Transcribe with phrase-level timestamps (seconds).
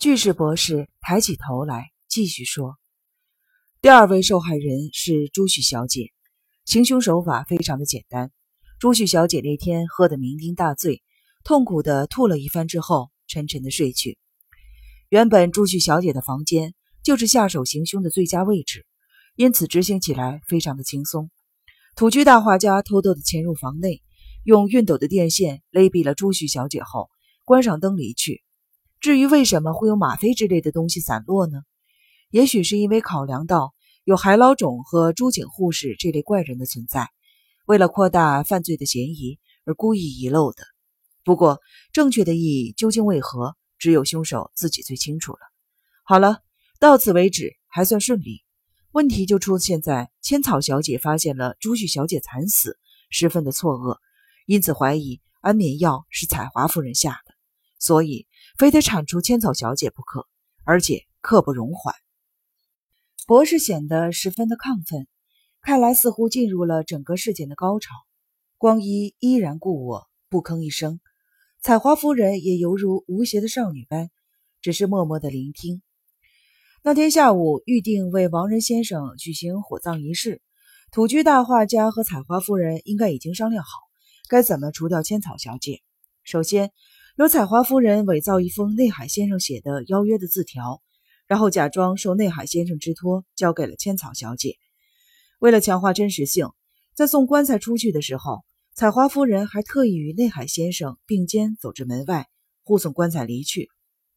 [0.00, 2.78] 巨士博士抬起头来，继续说
[3.82, 6.10] ：“第二位受害人是朱旭小姐，
[6.64, 8.32] 行凶手法非常的简单。
[8.78, 11.02] 朱旭小姐那天喝得酩酊大醉，
[11.44, 14.16] 痛苦的吐了一番之后，沉沉的睡去。
[15.10, 16.72] 原本朱旭小姐的房间
[17.04, 18.86] 就是下手行凶的最佳位置，
[19.36, 21.30] 因此执行起来非常的轻松。
[21.94, 24.00] 土居大画家偷偷的潜入房内，
[24.44, 27.10] 用熨斗的电线勒毙了朱旭小姐后，
[27.44, 28.42] 关上灯离去。”
[29.00, 31.62] 至于为什么会有吗啡之类的东西散落呢？
[32.30, 33.72] 也许是因为考量到
[34.04, 37.08] 有海老种和朱井护士这类怪人的存在，
[37.64, 40.62] 为了扩大犯罪的嫌疑而故意遗漏的。
[41.24, 41.60] 不过，
[41.94, 45.38] 正确的意义究竟为何，只有凶手自己最清楚了。
[46.04, 46.40] 好了，
[46.78, 48.44] 到此为止还算顺利。
[48.92, 52.78] 问题就出现在千草小姐发现了朱旭小姐惨死，
[53.08, 53.96] 十分的错愕，
[54.44, 57.34] 因此怀疑安眠药是彩华夫人下的，
[57.78, 58.26] 所以。
[58.60, 60.26] 非得铲除千草小姐不可，
[60.64, 61.94] 而且刻不容缓。
[63.26, 65.08] 博士显得十分的亢奋，
[65.62, 67.94] 看来似乎进入了整个事件的高潮。
[68.58, 71.00] 光一依然故我，不吭一声。
[71.62, 74.10] 彩花夫人也犹如无邪的少女般，
[74.60, 75.80] 只是默默的聆听。
[76.82, 80.42] 那天下午预定为王仁先生举行火葬仪式，
[80.92, 83.70] 土居大画家和彩花夫人应该已经商量好，
[84.28, 85.80] 该怎么除掉千草小姐。
[86.24, 86.72] 首先。
[87.20, 90.80] 由彩华夫人伪造一封内海先生写的邀约的字条，
[91.26, 94.56] 然后假装受内海先生之托交给了千草小姐。
[95.38, 96.48] 为了强化真实性，
[96.94, 98.42] 在送棺材出去的时候，
[98.74, 102.26] 彩华夫人还特意与内海先生并肩走至门外，
[102.62, 103.68] 护送棺材离去。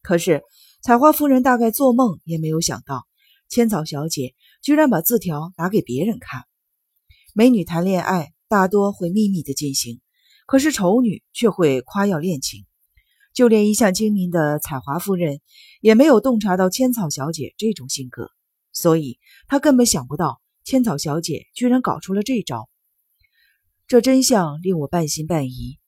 [0.00, 0.44] 可是
[0.80, 3.02] 彩华夫人大概做梦也没有想到，
[3.48, 6.44] 千草小姐居然把字条拿给别人看。
[7.34, 10.00] 美女谈恋爱大多会秘密的进行，
[10.46, 12.64] 可是丑女却会夸耀恋情。
[13.34, 15.40] 就连一向精明的彩华夫人
[15.80, 18.30] 也没有洞察到千草小姐这种性格，
[18.72, 22.68] 所以她根本想不到千草小姐居然搞出了这招。
[23.86, 25.78] 这真相令我半信半疑。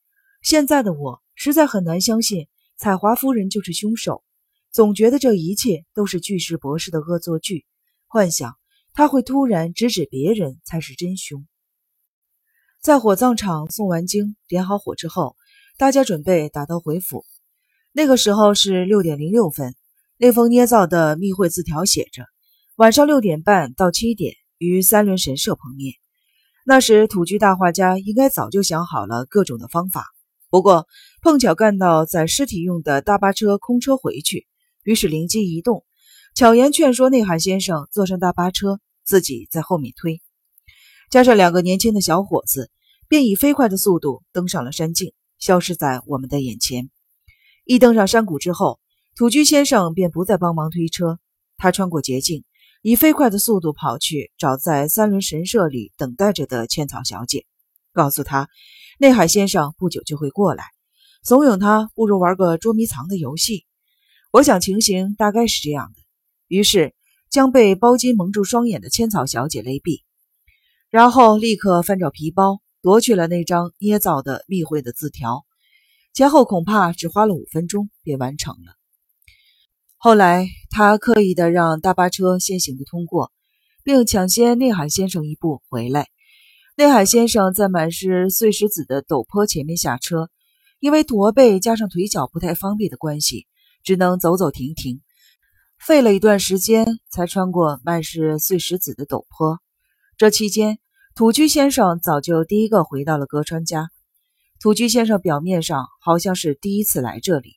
[0.43, 4.25] 现在的我实在很难相信彩华夫人就是凶手，
[4.71, 7.67] 总觉得这一切都是巨石博士的恶作剧，
[8.07, 8.57] 幻想
[8.93, 11.47] 他会突然指指别人才是真凶。
[12.81, 15.37] 在火葬场送完经、点好火之后，
[15.79, 17.25] 大家准备打道回府。
[17.97, 19.77] 那个时候是六点零六分，
[20.19, 22.25] 那封捏造的密会字条写着
[22.75, 25.95] ：“晚上六点半到七点于三轮神社碰面。”
[26.67, 30.07] 那时土居大画家应该早就想好了各种的方法，
[30.51, 30.89] 不过
[31.23, 34.49] 碰巧干到载尸体用的大巴车空车回去，
[34.83, 35.85] 于是灵机一动，
[36.35, 40.21] 巧言劝说内海先生坐上大巴车，自己在后面推，
[41.13, 42.73] 加上两个年轻的小伙子，
[43.07, 46.91] 便以飞快的速度登上了山径，消失在我们的眼前。
[47.65, 48.79] 一登上山谷之后，
[49.17, 51.19] 土居先生便不再帮忙推车。
[51.57, 52.45] 他穿过捷径，
[52.83, 57.47] 以飞快的速度跑去找在三轮神社里等待着的千草小姐，
[57.95, 58.51] 告诉她
[58.99, 60.65] 内海先生不久就会过来，
[61.23, 63.65] 怂恿他不如玩个捉迷藏的游戏。
[64.31, 66.03] 我想情形大概是这样的，
[66.49, 66.95] 于是
[67.31, 70.03] 将被包巾蒙住双眼的千草小姐勒毙，
[70.91, 75.47] 然后立刻翻找皮包夺去了那张捏造的密会的字条。
[76.15, 78.77] 前后恐怕只花了五分钟便完成了。
[79.97, 83.33] 后来，他刻意的让大巴车先行的通过，
[83.83, 86.07] 并抢先内海先生一步回来。
[86.77, 90.31] 内海先生在满是碎石子的陡坡前面下车，
[90.79, 93.49] 因为驼背加上腿脚不太方便的关系，
[93.83, 95.01] 只能走走停停，
[95.81, 99.59] 费了一段时间才穿过满是碎石子的陡坡。
[100.17, 100.79] 这期间，
[101.17, 103.91] 土居先生早就第一个回到了歌川家。
[104.65, 107.57] 土居先生表面上好像是第一次来这里，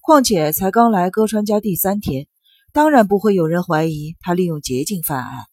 [0.00, 2.28] 况且才刚来歌川家第三天，
[2.72, 5.46] 当然不会有人怀疑他利用捷径犯案。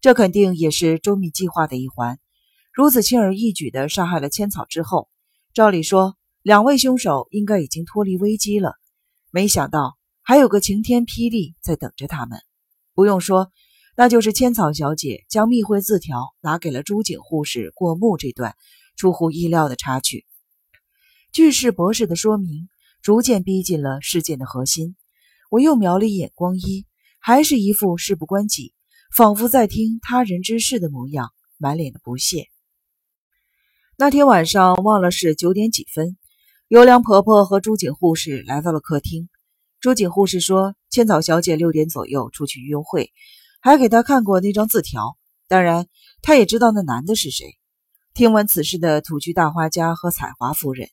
[0.00, 2.18] 这肯定也是周密计划的一环。
[2.72, 5.10] 如此轻而易举地杀害了千草之后，
[5.52, 8.72] 照理说两位凶手应该已经脱离危机了。
[9.30, 12.38] 没想到还有个晴天霹雳在等着他们。
[12.94, 13.50] 不用说，
[13.94, 18.54] 那就是千草小姐将密会字条拿给了朱井护士过目这段
[18.96, 20.24] 出乎意料的插曲。
[21.32, 22.68] 巨士博士的说明
[23.02, 24.96] 逐渐逼近了事件的核心。
[25.48, 26.86] 我又瞄了一眼光一，
[27.20, 28.74] 还是一副事不关己，
[29.16, 32.48] 仿佛在听他人之事的模样，满脸的不屑。
[33.96, 36.16] 那天晚上忘了是九点几分，
[36.66, 39.28] 尤良婆婆和朱景护士来到了客厅。
[39.80, 43.12] 朱景护士说，千草小姐六点左右出去约会，
[43.60, 45.16] 还给她看过那张字条。
[45.46, 45.86] 当然，
[46.22, 47.56] 她也知道那男的是谁。
[48.14, 50.88] 听闻此事的土居大花家和彩华夫人。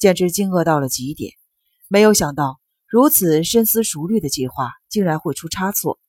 [0.00, 1.34] 简直惊愕到了极点，
[1.86, 6.00] 没有想到如此深思熟虑的计划竟然会出差错，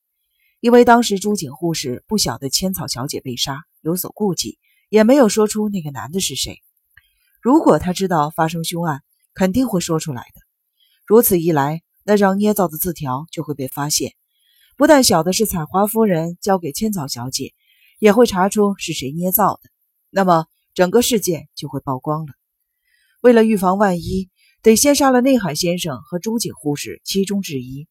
[0.61, 4.57] 因为当时朱景护士不晓得千草小姐被杀，有所顾忌，
[4.87, 6.61] 也没有说出那个男的是谁。
[7.41, 9.01] 如果他知道发生凶案，
[9.33, 10.41] 肯定会说出来的。
[11.05, 14.13] 如此一来，那张捏造的字条就会被发现，
[14.77, 17.53] 不但晓得是采花夫人交给千草小姐，
[17.99, 19.69] 也会查出是谁捏造的。
[20.09, 22.33] 那么整个事件就会曝光了。
[23.21, 24.29] 为了预防万一，
[24.63, 27.87] 得先杀了内海先生和朱景护士其中之一。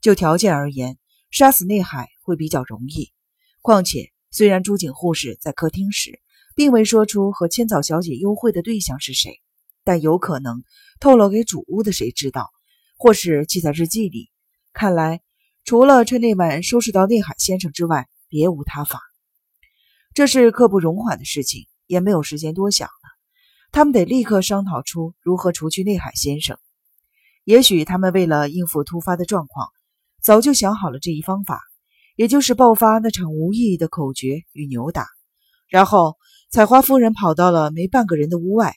[0.00, 0.98] 就条件而言，
[1.30, 3.12] 杀死内海会比较容易。
[3.60, 6.20] 况且，虽然朱景护士在客厅时
[6.56, 9.40] 并未说出和千草小姐幽会的对象是谁，
[9.84, 10.64] 但有可能
[11.00, 12.50] 透露给主屋的谁知道，
[12.96, 14.30] 或是记在日记里。
[14.72, 15.20] 看来，
[15.64, 19.00] 除了趁那晚收拾到内海先生之外，别无他法。
[20.14, 22.88] 这是刻不容缓的事情，也没有时间多想。
[23.72, 26.58] 他们得立刻商讨出如何除去内海先生。
[27.44, 29.68] 也许他们为了应付突发的状况，
[30.20, 31.58] 早就想好了这一方法，
[32.14, 35.06] 也就是爆发那场无意义的口角与扭打。
[35.68, 36.18] 然后，
[36.50, 38.76] 采花夫人跑到了没半个人的屋外，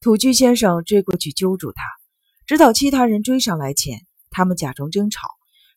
[0.00, 1.82] 土居先生追过去揪住他，
[2.46, 5.28] 直到其他人追上来前，他们假装争吵，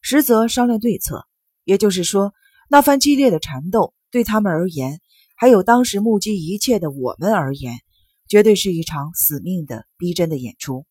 [0.01, 1.27] 实则商量对策。
[1.65, 2.33] 也就是说，
[2.69, 3.93] 那番激烈的缠斗。
[4.11, 5.01] 对他们而言，
[5.35, 7.79] 还有当时目击一切的我们而言，
[8.29, 10.85] 绝对是一场死命的逼真的演出。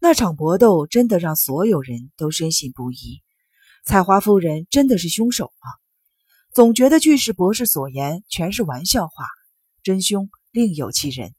[0.00, 3.22] 那场搏斗真的让所有人都深信不疑：
[3.84, 5.70] 采花夫人真的是凶手吗？
[6.52, 9.26] 总觉得巨石博士所言全是玩笑话，
[9.82, 11.34] 真凶另有其人。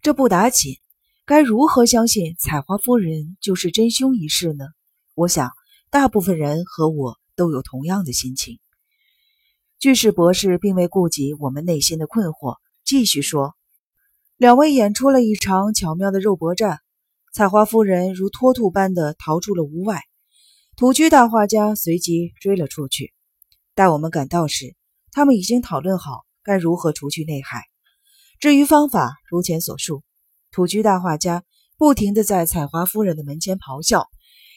[0.00, 0.76] 这不打紧，
[1.24, 4.64] 该如何相信采花夫人就是真凶一事呢？
[5.14, 5.50] 我想，
[5.90, 8.60] 大部分人和我都有同样的心情。
[9.78, 13.54] 巨士博士并未顾及我们内心的困惑，继续说
[14.36, 16.80] ：“两位演出了一场巧妙的肉搏战，
[17.32, 20.02] 采花夫人如脱兔般的逃出了屋外，
[20.76, 23.14] 土居大画家随即追了出去。
[23.74, 24.76] 待我们赶到时，
[25.12, 27.62] 他们已经讨论好该如何除去内海。
[28.38, 30.02] 至于方法，如前所述，
[30.50, 31.42] 土居大画家
[31.78, 34.08] 不停地在采花夫人的门前咆哮，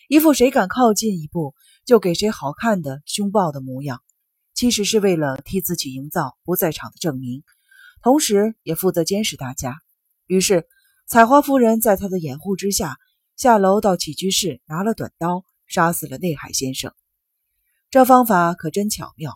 [0.09, 4.01] 一副谁敢靠近一步就给谁好看的凶暴的模样。”
[4.53, 7.43] 其实是为了替自己营造不在场的证明，
[8.01, 9.75] 同时也负责监视大家。
[10.25, 10.67] 于是，
[11.07, 12.97] 采花夫人在他的掩护之下，
[13.35, 16.93] 下楼到起居室拿了短刀，杀死了内海先生。
[17.89, 19.33] 这方法可真巧妙。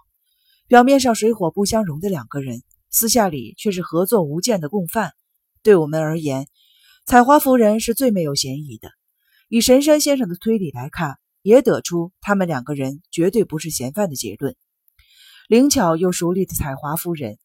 [0.68, 5.12] 表面上水火不相容的两个人，私下里却是合作无间的共犯。
[5.63, 6.48] 对我们而言，
[7.06, 8.90] 采花夫人是最没有嫌疑的。
[9.50, 14.56] 以神山先生的推理来看，也得出他们两个人绝对不是嫌犯的结论。
[15.50, 17.38] 灵巧又熟练的采华夫人，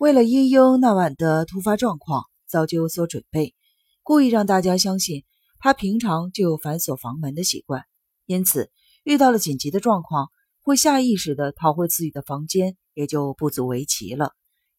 [0.00, 3.54] 为了英英那晚的突发状况，早就有所准备，
[4.02, 5.24] 故意让大家相信
[5.58, 7.84] 她平常就有反锁房门的习惯，
[8.24, 8.70] 因此
[9.04, 10.30] 遇到了紧急的状况，
[10.62, 14.32] 会下意识地逃回自己的房间，也就不足为奇了。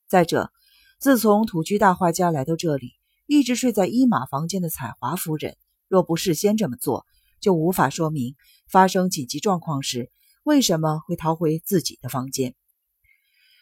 [0.07, 0.51] 再者，
[0.97, 2.93] 自从土居大画家来到这里，
[3.27, 5.55] 一直睡在一马房间的彩华夫人，
[5.87, 7.05] 若不事先这么做，
[7.39, 8.35] 就无法说明
[8.67, 10.09] 发生紧急状况时。
[10.43, 12.55] 为什么会逃回自己的房间？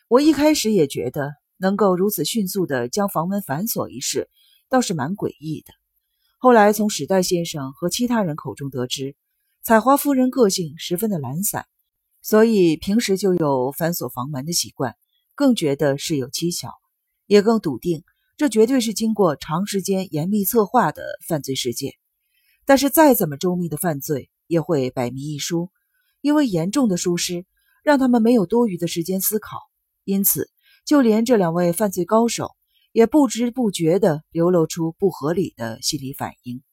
[0.07, 4.29] 我一开始也觉得能够如此迅速地将房门反锁一事
[4.69, 5.73] 倒是蛮诡异的。
[6.37, 9.15] 后来从史代先生和其他人口中得知，
[9.61, 11.67] 采花夫人个性十分的懒散，
[12.21, 14.95] 所以平时就有反锁房门的习惯，
[15.35, 16.71] 更觉得事有蹊跷，
[17.27, 18.03] 也更笃定
[18.37, 21.93] 这绝对是经过长时间严密策划的犯罪事件。
[22.65, 25.69] 但是再怎么周密的犯罪，也会百密一疏。
[26.21, 27.45] 因为严重的疏失，
[27.81, 29.57] 让他们没有多余的时间思考，
[30.03, 30.49] 因此，
[30.89, 32.55] 就连这两位犯罪高手
[32.93, 36.63] 也不知不觉地流露出不合理的心理反应。